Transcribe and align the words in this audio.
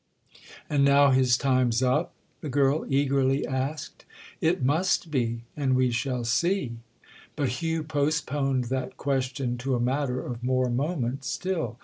"And 0.67 0.83
now 0.83 1.11
his 1.11 1.37
time's 1.37 1.83
up?" 1.83 2.15
the 2.39 2.49
girl 2.49 2.87
eagerly 2.89 3.45
asked. 3.45 4.03
"It 4.41 4.63
must 4.63 5.11
be—and 5.11 5.75
we 5.75 5.91
shall 5.91 6.23
see." 6.23 6.77
But 7.35 7.61
Hugh 7.61 7.83
postponed 7.83 8.63
that 8.63 8.97
question 8.97 9.59
to 9.59 9.75
a 9.75 9.79
matter 9.79 10.19
of 10.19 10.41
more 10.43 10.71
moment 10.71 11.23
still. 11.23 11.77